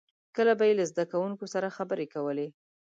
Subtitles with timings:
[0.35, 2.47] •کله به یې له زدهکوونکو سره خبرې کولې.